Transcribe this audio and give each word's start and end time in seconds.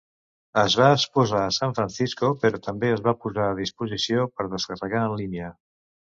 Es 0.59 0.75
va 0.77 0.85
exposar 0.93 1.41
a 1.49 1.51
San 1.57 1.75
Francisco, 1.79 2.31
però 2.45 2.59
també 2.67 2.89
es 2.93 3.03
va 3.07 3.13
posar 3.25 3.45
a 3.49 3.57
disposició 3.59 4.25
per 4.41 4.47
descarregar 4.55 5.03
en 5.11 5.15
línia. 5.21 5.51